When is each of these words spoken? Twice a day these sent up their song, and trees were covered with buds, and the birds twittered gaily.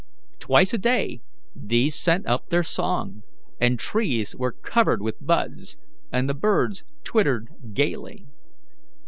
Twice 0.39 0.73
a 0.73 0.79
day 0.79 1.21
these 1.55 1.93
sent 1.93 2.25
up 2.25 2.49
their 2.49 2.63
song, 2.63 3.21
and 3.59 3.77
trees 3.77 4.35
were 4.35 4.51
covered 4.51 4.99
with 4.99 5.23
buds, 5.23 5.77
and 6.11 6.27
the 6.27 6.33
birds 6.33 6.83
twittered 7.03 7.49
gaily. 7.75 8.25